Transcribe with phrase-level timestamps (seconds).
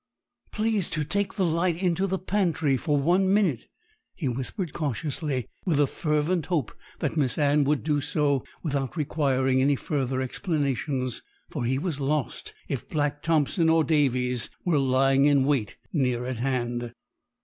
[0.51, 3.67] 'Please to take the light into the pantry for one minute,'
[4.15, 9.61] he whispered cautiously, with a fervent hope that Miss Anne would do so without requiring
[9.61, 15.43] any further explanations; for he was lost if Black Thompson or Davies were lying in
[15.45, 16.93] wait near at hand.